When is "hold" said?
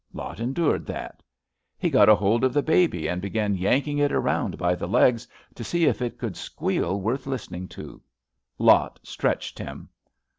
2.15-2.43